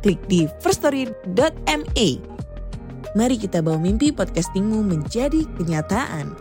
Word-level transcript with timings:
klik 0.00 0.20
di 0.26 0.48
firststory.me. 0.64 2.08
Mari 3.14 3.36
kita 3.36 3.60
bawa 3.60 3.78
mimpi 3.78 4.14
podcastingmu 4.14 4.86
menjadi 4.86 5.44
kenyataan. 5.58 6.34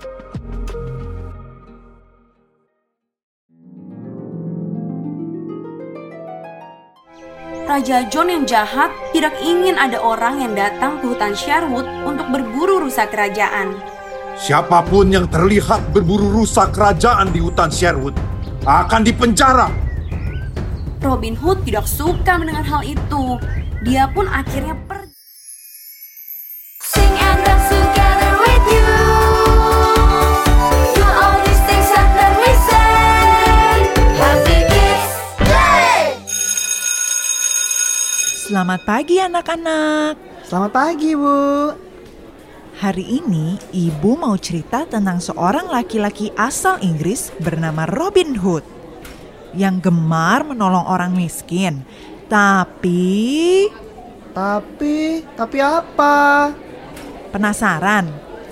Raja 7.70 8.02
John 8.10 8.34
yang 8.34 8.50
jahat 8.50 8.90
tidak 9.14 9.38
ingin 9.46 9.78
ada 9.78 10.02
orang 10.02 10.42
yang 10.42 10.58
datang 10.58 10.98
ke 10.98 11.14
hutan 11.14 11.38
Sherwood 11.38 11.86
untuk 12.02 12.26
berburu 12.34 12.82
rusa 12.90 13.06
kerajaan. 13.06 13.78
Siapa 14.34 14.82
pun 14.90 15.14
yang 15.14 15.30
terlihat 15.30 15.94
berburu 15.94 16.34
rusa 16.34 16.66
kerajaan 16.74 17.30
di 17.30 17.38
hutan 17.38 17.70
Sherwood 17.70 18.18
akan 18.66 19.06
dipenjara. 19.06 19.89
Robin 21.00 21.32
Hood 21.32 21.64
tidak 21.64 21.88
suka 21.88 22.36
mendengar 22.36 22.68
hal 22.68 22.84
itu. 22.84 23.40
Dia 23.88 24.12
pun 24.12 24.28
akhirnya 24.28 24.76
pergi. 24.84 25.16
Sing 26.84 27.14
and 27.16 27.40
dance 27.40 27.72
together 27.72 28.34
with 28.44 28.66
you. 28.68 28.92
Do 31.00 31.08
all 31.08 31.40
these 31.48 31.62
things 31.64 31.88
and 31.96 32.12
then 32.20 32.34
we 32.44 32.52
say 32.68 32.92
Happy 34.20 34.60
Kids 34.68 35.12
Day. 35.40 36.04
Selamat 38.52 38.84
pagi 38.84 39.24
anak-anak. 39.24 40.20
Selamat 40.44 40.72
pagi, 40.76 41.16
Bu. 41.16 41.40
Hari 42.84 43.24
ini 43.24 43.56
ibu 43.72 44.20
mau 44.20 44.36
cerita 44.36 44.84
tentang 44.84 45.24
seorang 45.24 45.72
laki-laki 45.72 46.36
asal 46.36 46.76
Inggris 46.84 47.32
bernama 47.40 47.88
Robin 47.88 48.36
Hood 48.36 48.79
yang 49.54 49.82
gemar 49.82 50.46
menolong 50.46 50.86
orang 50.86 51.14
miskin. 51.14 51.86
Tapi 52.30 53.66
Tapi, 54.30 55.26
tapi 55.34 55.58
apa? 55.58 56.54
penasaran? 57.30 58.10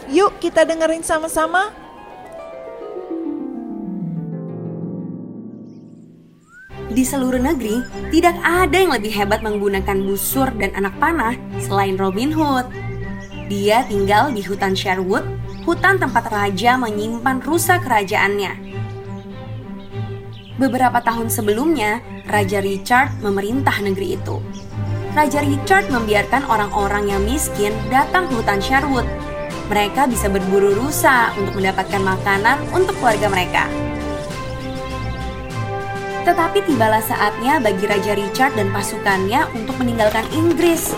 Yuk 0.08 0.40
kita 0.40 0.64
dengerin 0.64 1.04
sama-sama. 1.04 1.74
Di 6.88 7.04
seluruh 7.04 7.38
negeri, 7.38 7.84
tidak 8.10 8.40
ada 8.42 8.74
yang 8.74 8.96
lebih 8.96 9.12
hebat 9.12 9.44
menggunakan 9.44 10.02
busur 10.08 10.50
dan 10.56 10.72
anak 10.74 10.96
panah 10.98 11.36
selain 11.62 12.00
Robin 12.00 12.32
Hood. 12.32 12.66
Dia 13.52 13.84
tinggal 13.86 14.32
di 14.32 14.42
hutan 14.42 14.74
Sherwood, 14.74 15.28
hutan 15.68 16.00
tempat 16.00 16.32
raja 16.32 16.80
menyimpan 16.80 17.44
rusa 17.44 17.78
kerajaannya. 17.84 18.54
Beberapa 20.58 20.98
tahun 21.06 21.30
sebelumnya, 21.30 22.02
Raja 22.26 22.66
Richard 22.66 23.14
memerintah 23.22 23.78
negeri 23.78 24.18
itu. 24.18 24.42
Raja 25.14 25.46
Richard 25.46 25.94
membiarkan 25.94 26.50
orang-orang 26.50 27.14
yang 27.14 27.22
miskin 27.22 27.78
datang 27.94 28.26
ke 28.26 28.42
hutan 28.42 28.58
Sherwood. 28.58 29.06
Mereka 29.70 30.10
bisa 30.10 30.26
berburu 30.34 30.74
rusa 30.74 31.30
untuk 31.38 31.62
mendapatkan 31.62 32.02
makanan 32.02 32.58
untuk 32.74 32.98
keluarga 32.98 33.30
mereka. 33.30 33.70
Tetapi 36.26 36.66
tibalah 36.66 37.06
saatnya 37.06 37.62
bagi 37.62 37.86
Raja 37.86 38.18
Richard 38.18 38.58
dan 38.58 38.74
pasukannya 38.74 39.46
untuk 39.54 39.78
meninggalkan 39.78 40.26
Inggris. 40.34 40.90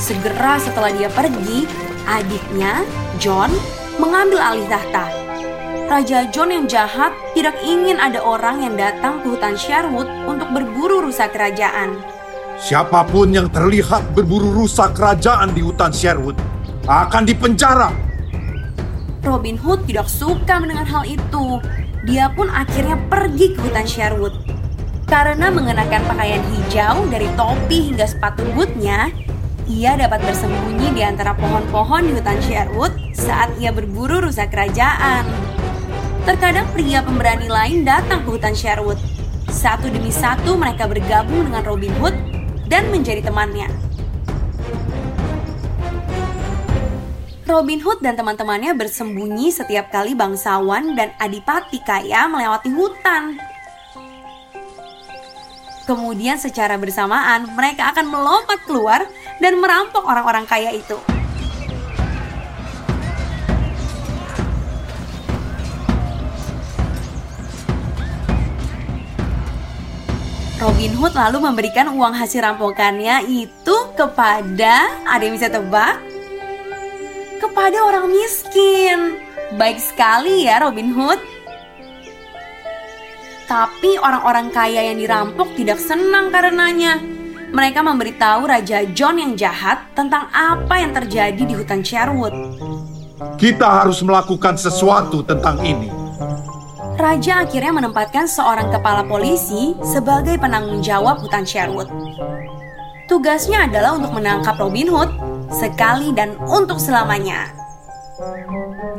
Segera 0.00 0.56
setelah 0.56 0.92
dia 0.96 1.12
pergi, 1.12 1.68
adiknya, 2.08 2.80
John, 3.20 3.52
mengambil 4.00 4.40
alih 4.40 4.68
tahta. 4.72 5.25
Raja 5.86 6.26
John 6.34 6.50
yang 6.50 6.66
jahat 6.66 7.14
tidak 7.30 7.62
ingin 7.62 8.02
ada 8.02 8.18
orang 8.18 8.58
yang 8.58 8.74
datang 8.74 9.22
ke 9.22 9.30
hutan 9.30 9.54
Sherwood 9.54 10.10
untuk 10.26 10.50
berburu 10.50 11.06
rusa 11.06 11.30
kerajaan. 11.30 12.02
Siapa 12.58 13.06
pun 13.06 13.30
yang 13.30 13.46
terlihat 13.46 14.02
berburu 14.10 14.50
rusa 14.50 14.90
kerajaan 14.90 15.54
di 15.54 15.62
hutan 15.62 15.94
Sherwood 15.94 16.34
akan 16.90 17.22
dipenjara. 17.22 17.94
Robin 19.22 19.54
Hood 19.54 19.86
tidak 19.86 20.10
suka 20.10 20.58
mendengar 20.58 20.90
hal 20.90 21.06
itu. 21.06 21.62
Dia 22.02 22.34
pun 22.34 22.50
akhirnya 22.50 22.98
pergi 23.06 23.54
ke 23.54 23.60
hutan 23.62 23.86
Sherwood. 23.86 24.34
Karena 25.06 25.54
mengenakan 25.54 26.02
pakaian 26.10 26.42
hijau 26.50 27.06
dari 27.06 27.30
topi 27.38 27.94
hingga 27.94 28.10
sepatu 28.10 28.42
bootnya, 28.58 29.14
ia 29.70 29.94
dapat 29.94 30.18
bersembunyi 30.26 30.98
di 30.98 31.02
antara 31.06 31.30
pohon-pohon 31.38 32.10
di 32.10 32.12
hutan 32.18 32.42
Sherwood 32.42 32.90
saat 33.14 33.54
ia 33.62 33.70
berburu 33.70 34.18
rusa 34.18 34.50
kerajaan. 34.50 35.55
Terkadang 36.26 36.66
pria 36.74 37.06
pemberani 37.06 37.46
lain 37.46 37.86
datang 37.86 38.26
ke 38.26 38.34
hutan 38.34 38.50
Sherwood. 38.50 38.98
Satu 39.46 39.86
demi 39.86 40.10
satu 40.10 40.58
mereka 40.58 40.90
bergabung 40.90 41.46
dengan 41.46 41.62
Robin 41.62 41.94
Hood 42.02 42.18
dan 42.66 42.90
menjadi 42.90 43.22
temannya. 43.30 43.70
Robin 47.46 47.78
Hood 47.78 48.02
dan 48.02 48.18
teman-temannya 48.18 48.74
bersembunyi 48.74 49.54
setiap 49.54 49.86
kali 49.94 50.18
bangsawan 50.18 50.98
dan 50.98 51.14
adipati 51.22 51.78
kaya 51.86 52.26
melewati 52.26 52.74
hutan. 52.74 53.38
Kemudian 55.86 56.42
secara 56.42 56.74
bersamaan 56.74 57.54
mereka 57.54 57.94
akan 57.94 58.10
melompat 58.10 58.66
keluar 58.66 59.06
dan 59.38 59.62
merampok 59.62 60.02
orang-orang 60.02 60.42
kaya 60.42 60.74
itu. 60.74 60.98
Robin 70.56 70.96
Hood 70.96 71.12
lalu 71.12 71.44
memberikan 71.44 71.92
uang 71.92 72.16
hasil 72.16 72.40
rampokannya 72.40 73.28
itu 73.28 73.76
kepada, 73.92 74.88
ada 75.04 75.20
yang 75.20 75.36
bisa 75.36 75.52
tebak? 75.52 76.00
Kepada 77.36 77.76
orang 77.84 78.08
miskin. 78.08 79.20
Baik 79.60 79.76
sekali 79.76 80.48
ya 80.48 80.64
Robin 80.64 80.96
Hood. 80.96 81.20
Tapi 83.44 84.00
orang-orang 84.00 84.48
kaya 84.48 84.88
yang 84.88 84.96
dirampok 84.96 85.52
tidak 85.60 85.76
senang 85.76 86.32
karenanya. 86.32 87.04
Mereka 87.52 87.84
memberitahu 87.84 88.48
Raja 88.48 88.88
John 88.96 89.20
yang 89.20 89.36
jahat 89.36 89.92
tentang 89.92 90.32
apa 90.32 90.80
yang 90.80 90.96
terjadi 90.96 91.42
di 91.44 91.52
hutan 91.52 91.84
Sherwood. 91.84 92.32
Kita 93.36 93.84
harus 93.84 94.00
melakukan 94.00 94.56
sesuatu 94.56 95.20
tentang 95.20 95.60
ini. 95.60 96.05
Raja 96.96 97.44
akhirnya 97.44 97.76
menempatkan 97.76 98.24
seorang 98.24 98.72
kepala 98.72 99.04
polisi 99.04 99.76
sebagai 99.84 100.40
penanggung 100.40 100.80
jawab 100.80 101.20
hutan 101.20 101.44
Sherwood. 101.44 101.92
Tugasnya 103.04 103.68
adalah 103.68 104.00
untuk 104.00 104.16
menangkap 104.16 104.56
Robin 104.56 104.88
Hood 104.88 105.12
sekali 105.52 106.16
dan 106.16 106.40
untuk 106.48 106.80
selamanya. 106.80 107.52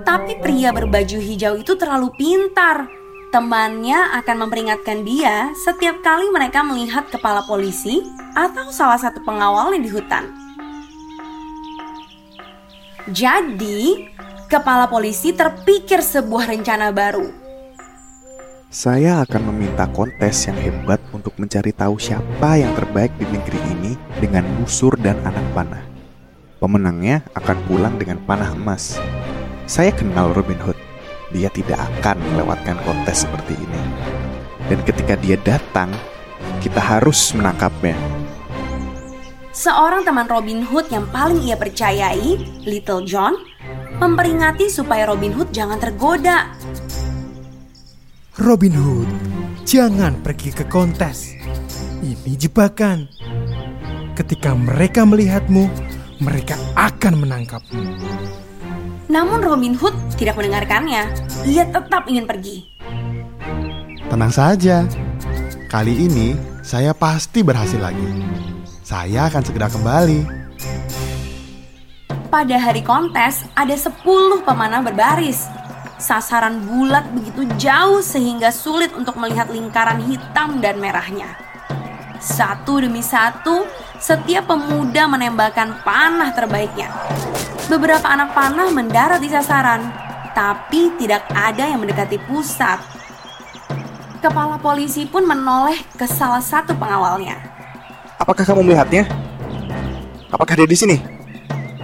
Tapi 0.05 0.37
pria 0.37 0.69
berbaju 0.69 1.17
hijau 1.17 1.57
itu 1.57 1.73
terlalu 1.73 2.13
pintar. 2.13 2.85
Temannya 3.33 4.13
akan 4.21 4.45
memperingatkan 4.45 5.01
dia 5.01 5.49
setiap 5.57 5.97
kali 6.05 6.29
mereka 6.29 6.61
melihat 6.61 7.09
kepala 7.09 7.43
polisi 7.49 8.05
atau 8.37 8.69
salah 8.69 9.01
satu 9.01 9.25
pengawalnya 9.25 9.81
di 9.81 9.89
hutan. 9.89 10.23
Jadi, 13.09 14.05
kepala 14.47 14.85
polisi 14.85 15.33
terpikir 15.33 15.99
sebuah 15.99 16.53
rencana 16.53 16.93
baru. 16.93 17.46
Saya 18.77 19.25
akan 19.25 19.49
meminta 19.49 19.89
kontes 19.89 20.45
yang 20.45 20.53
hebat 20.61 21.01
untuk 21.09 21.33
mencari 21.41 21.73
tahu 21.73 21.97
siapa 21.97 22.61
yang 22.61 22.77
terbaik 22.77 23.09
di 23.17 23.25
negeri 23.25 23.57
ini 23.73 23.97
dengan 24.21 24.45
busur 24.53 24.93
dan 25.01 25.17
anak 25.25 25.41
panah. 25.57 25.81
Pemenangnya 26.61 27.25
akan 27.33 27.57
pulang 27.65 27.97
dengan 27.97 28.21
panah 28.21 28.53
emas. 28.53 29.01
Saya 29.65 29.89
kenal 29.89 30.29
Robin 30.37 30.61
Hood. 30.61 30.77
Dia 31.33 31.49
tidak 31.49 31.89
akan 31.89 32.21
melewatkan 32.21 32.77
kontes 32.85 33.25
seperti 33.25 33.57
ini. 33.57 33.81
Dan 34.69 34.85
ketika 34.85 35.17
dia 35.25 35.41
datang, 35.41 35.89
kita 36.61 36.77
harus 36.77 37.33
menangkapnya. 37.33 37.97
Seorang 39.57 40.05
teman 40.05 40.29
Robin 40.29 40.61
Hood 40.61 40.93
yang 40.93 41.09
paling 41.09 41.41
ia 41.41 41.57
percayai, 41.57 42.61
Little 42.61 43.01
John, 43.09 43.41
memperingati 43.97 44.69
supaya 44.69 45.09
Robin 45.09 45.33
Hood 45.33 45.49
jangan 45.49 45.81
tergoda. 45.81 46.53
Robin 48.37 48.69
Hood, 48.69 49.09
jangan 49.65 50.21
pergi 50.21 50.53
ke 50.53 50.61
kontes. 50.69 51.33
Ini 52.05 52.37
jebakan. 52.37 53.09
ketika 54.13 54.53
mereka 54.53 55.05
melihatmu, 55.09 55.65
mereka 56.21 56.53
akan 56.77 57.21
menangkapmu. 57.21 57.81
Namun 59.09 59.41
Robin 59.41 59.73
Hood 59.73 59.93
tidak 60.21 60.37
mendengarkannya. 60.37 61.09
Ia 61.49 61.65
tetap 61.65 62.05
ingin 62.05 62.29
pergi. 62.29 62.61
Tenang 64.05 64.29
saja. 64.29 64.85
Kali 65.65 66.05
ini 66.05 66.37
saya 66.61 66.93
pasti 66.93 67.41
berhasil 67.41 67.81
lagi. 67.81 68.21
Saya 68.85 69.33
akan 69.33 69.41
segera 69.41 69.65
kembali. 69.65 70.21
Pada 72.29 72.57
hari 72.61 72.85
kontes, 72.85 73.49
ada 73.57 73.73
10 73.73 74.45
pemanah 74.45 74.85
berbaris. 74.85 75.56
Sasaran 75.97 76.61
bulat 76.61 77.09
begitu 77.09 77.49
jauh 77.57 78.05
sehingga 78.05 78.53
sulit 78.53 78.93
untuk 78.93 79.17
melihat 79.17 79.49
lingkaran 79.49 79.97
hitam 80.05 80.61
dan 80.61 80.77
merahnya. 80.77 81.33
Satu 82.21 82.77
demi 82.81 83.01
satu, 83.01 83.65
setiap 83.97 84.45
pemuda 84.49 85.09
menembakkan 85.09 85.81
panah 85.81 86.33
terbaiknya. 86.37 86.93
Beberapa 87.65 88.05
anak 88.13 88.37
panah 88.37 88.69
mendarat 88.69 89.17
di 89.17 89.29
sasaran, 89.29 89.89
tapi 90.37 90.93
tidak 91.01 91.25
ada 91.33 91.65
yang 91.65 91.81
mendekati 91.81 92.21
pusat. 92.29 92.77
Kepala 94.21 94.61
polisi 94.61 95.09
pun 95.09 95.25
menoleh 95.25 95.81
ke 95.97 96.05
salah 96.05 96.41
satu 96.41 96.77
pengawalnya. 96.77 97.41
Apakah 98.21 98.45
kamu 98.45 98.69
melihatnya? 98.69 99.09
Apakah 100.29 100.61
dia 100.61 100.69
di 100.69 100.77
sini? 100.77 100.97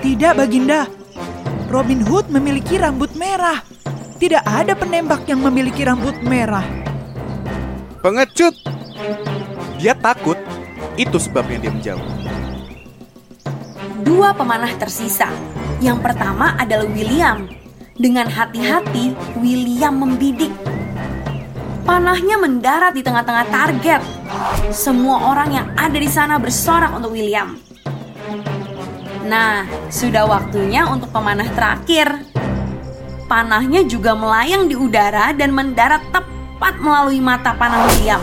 Tidak, 0.01 0.37
Baginda. 0.37 0.85
Robin 1.69 2.05
Hood 2.05 2.29
memiliki 2.29 2.77
rambut 2.77 3.13
merah. 3.17 3.72
Tidak 4.23 4.39
ada 4.39 4.71
penembak 4.71 5.27
yang 5.27 5.43
memiliki 5.43 5.83
rambut 5.83 6.15
merah. 6.23 6.63
Pengecut! 7.99 8.55
Dia 9.75 9.91
takut. 9.99 10.39
Itu 10.95 11.19
sebabnya 11.19 11.67
dia 11.67 11.71
menjauh. 11.75 12.07
Dua 13.99 14.31
pemanah 14.31 14.71
tersisa. 14.79 15.27
Yang 15.83 16.07
pertama 16.07 16.55
adalah 16.55 16.87
William. 16.87 17.51
Dengan 17.99 18.31
hati-hati, 18.31 19.11
William 19.43 19.99
membidik. 19.99 20.55
Panahnya 21.83 22.39
mendarat 22.39 22.95
di 22.95 23.03
tengah-tengah 23.03 23.51
target. 23.51 23.99
Semua 24.71 25.35
orang 25.35 25.49
yang 25.51 25.67
ada 25.75 25.99
di 25.99 26.07
sana 26.07 26.39
bersorak 26.39 26.95
untuk 26.95 27.11
William. 27.11 27.59
Nah, 29.27 29.67
sudah 29.91 30.23
waktunya 30.23 30.87
untuk 30.87 31.11
pemanah 31.11 31.51
terakhir. 31.51 32.23
Panahnya 33.23 33.87
juga 33.87 34.11
melayang 34.11 34.67
di 34.67 34.75
udara 34.75 35.31
dan 35.31 35.55
mendarat 35.55 36.03
tepat 36.11 36.75
melalui 36.83 37.23
mata 37.23 37.55
panah 37.55 37.87
William, 37.87 38.19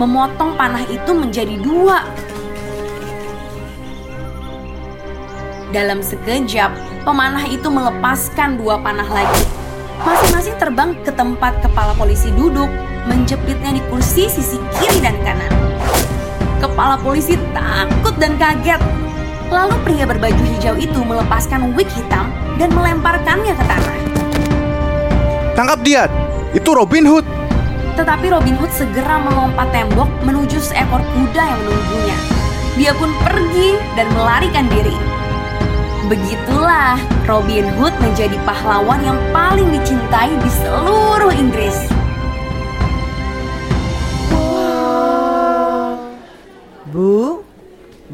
memotong 0.00 0.56
panah 0.56 0.82
itu 0.88 1.12
menjadi 1.12 1.60
dua. 1.60 2.00
Dalam 5.68 6.00
sekejap, 6.00 6.72
pemanah 7.04 7.44
itu 7.44 7.68
melepaskan 7.68 8.56
dua 8.56 8.80
panah 8.80 9.04
lagi. 9.04 9.44
Masing-masing 10.00 10.56
terbang 10.56 10.96
ke 11.04 11.12
tempat 11.12 11.60
kepala 11.60 11.92
polisi 11.92 12.32
duduk, 12.32 12.72
menjepitnya 13.04 13.76
di 13.76 13.82
kursi 13.92 14.32
sisi 14.32 14.56
kiri 14.80 15.04
dan 15.04 15.12
kanan. 15.28 15.52
Kepala 16.64 16.96
polisi 16.96 17.36
takut 17.52 18.16
dan 18.16 18.40
kaget. 18.40 18.80
Lalu 19.52 19.76
pria 19.84 20.08
berbaju 20.08 20.42
hijau 20.56 20.76
itu 20.80 21.00
melepaskan 21.04 21.76
wig 21.76 21.88
hitam 21.92 22.32
dan 22.56 22.72
melemparkannya 22.72 23.52
ke 23.52 23.64
tanah. 23.68 24.07
Tangkap 25.58 25.82
dia! 25.82 26.06
Itu 26.54 26.70
Robin 26.70 27.02
Hood! 27.02 27.26
Tetapi 27.98 28.30
Robin 28.30 28.54
Hood 28.62 28.70
segera 28.70 29.18
melompat 29.18 29.74
tembok 29.74 30.06
menuju 30.22 30.54
seekor 30.62 31.02
kuda 31.02 31.42
yang 31.50 31.60
menunggunya. 31.66 32.18
Dia 32.78 32.94
pun 32.94 33.10
pergi 33.26 33.74
dan 33.98 34.06
melarikan 34.14 34.70
diri. 34.70 34.94
Begitulah 36.06 36.94
Robin 37.26 37.66
Hood 37.74 37.90
menjadi 37.98 38.38
pahlawan 38.46 39.02
yang 39.02 39.18
paling 39.34 39.66
dicintai 39.74 40.30
di 40.30 40.50
seluruh 40.62 41.34
Inggris. 41.34 41.90
Bu, 46.86 47.42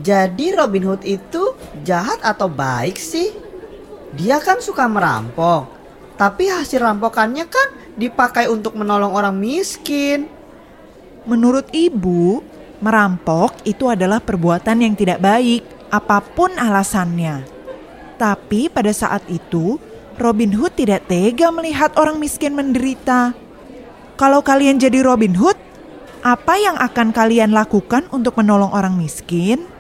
jadi 0.01 0.47
Robin 0.57 0.89
Hood 0.89 1.05
itu 1.05 1.53
jahat 1.85 2.25
atau 2.25 2.49
baik 2.49 2.97
sih? 2.97 3.37
Dia 4.17 4.41
kan 4.41 4.65
suka 4.65 4.89
merampok, 4.89 5.74
tapi 6.15 6.47
hasil 6.47 6.79
rampokannya 6.79 7.47
kan 7.51 7.69
dipakai 7.99 8.47
untuk 8.47 8.79
menolong 8.79 9.15
orang 9.15 9.35
miskin. 9.35 10.31
Menurut 11.27 11.67
ibu, 11.75 12.45
merampok 12.79 13.59
itu 13.67 13.91
adalah 13.91 14.23
perbuatan 14.23 14.85
yang 14.85 14.95
tidak 14.95 15.19
baik, 15.19 15.65
apa 15.91 16.23
pun 16.23 16.55
alasannya. 16.55 17.43
Tapi 18.15 18.71
pada 18.71 18.95
saat 18.95 19.27
itu, 19.27 19.81
Robin 20.15 20.55
Hood 20.55 20.79
tidak 20.79 21.11
tega 21.11 21.51
melihat 21.51 21.91
orang 21.99 22.23
miskin 22.23 22.55
menderita. 22.55 23.35
Kalau 24.15 24.47
kalian 24.47 24.79
jadi 24.79 25.03
Robin 25.03 25.35
Hood, 25.35 25.59
apa 26.23 26.55
yang 26.55 26.79
akan 26.79 27.11
kalian 27.11 27.51
lakukan 27.51 28.07
untuk 28.15 28.39
menolong 28.39 28.71
orang 28.71 28.95
miskin? 28.95 29.74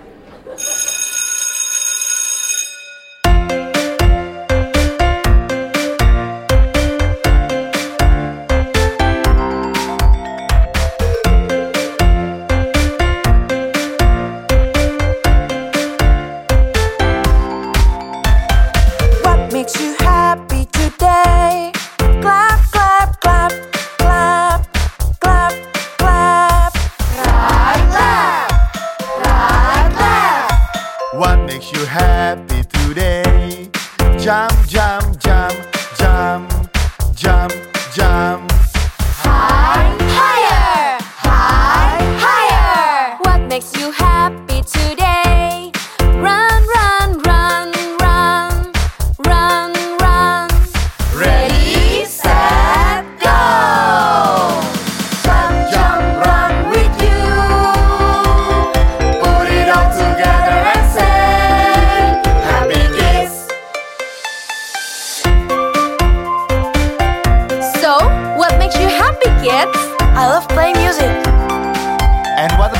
Makes 31.54 31.72
you 31.72 31.86
happy 31.86 32.64
today? 32.64 33.70
Jump, 34.18 34.52
jump, 34.66 35.20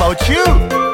about 0.05 0.29
you? 0.29 0.84